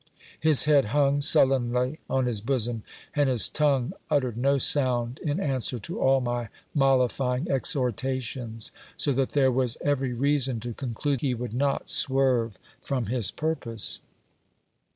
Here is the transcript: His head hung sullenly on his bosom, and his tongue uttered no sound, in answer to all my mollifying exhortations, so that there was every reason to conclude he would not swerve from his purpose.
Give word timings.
His 0.39 0.65
head 0.65 0.85
hung 0.85 1.21
sullenly 1.21 1.99
on 2.09 2.25
his 2.25 2.41
bosom, 2.41 2.81
and 3.15 3.29
his 3.29 3.47
tongue 3.47 3.93
uttered 4.09 4.35
no 4.35 4.57
sound, 4.57 5.19
in 5.21 5.39
answer 5.39 5.77
to 5.77 6.01
all 6.01 6.19
my 6.21 6.49
mollifying 6.73 7.47
exhortations, 7.51 8.71
so 8.97 9.11
that 9.11 9.33
there 9.33 9.51
was 9.51 9.77
every 9.81 10.13
reason 10.13 10.59
to 10.61 10.73
conclude 10.73 11.21
he 11.21 11.35
would 11.35 11.53
not 11.53 11.87
swerve 11.87 12.57
from 12.81 13.05
his 13.13 13.29
purpose. 13.29 13.99